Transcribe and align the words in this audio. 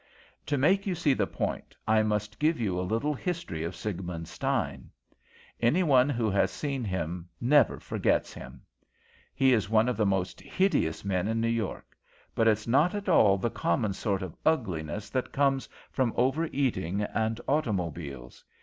"To 0.47 0.57
make 0.57 0.87
you 0.87 0.95
see 0.95 1.13
the 1.13 1.27
point, 1.27 1.75
I 1.87 2.01
must 2.01 2.39
give 2.39 2.59
you 2.59 2.79
a 2.79 2.81
little 2.81 3.13
history 3.13 3.63
of 3.63 3.75
Siegmund 3.75 4.27
Stein. 4.27 4.89
Any 5.59 5.83
one 5.83 6.09
who 6.09 6.27
has 6.31 6.49
seen 6.49 6.83
him 6.83 7.29
never 7.39 7.79
forgets 7.79 8.33
him. 8.33 8.63
He 9.35 9.53
is 9.53 9.69
one 9.69 9.87
of 9.87 9.97
the 9.97 10.05
most 10.07 10.41
hideous 10.41 11.05
men 11.05 11.27
in 11.27 11.39
New 11.39 11.47
York, 11.47 11.95
but 12.33 12.47
it's 12.47 12.65
not 12.65 12.95
at 12.95 13.09
all 13.09 13.37
the 13.37 13.51
common 13.51 13.93
sort 13.93 14.23
of 14.23 14.35
ugliness 14.43 15.11
that 15.11 15.31
comes 15.31 15.69
from 15.91 16.13
over 16.15 16.45
eating 16.51 17.03
and 17.03 17.39
automobiles. 17.47 18.43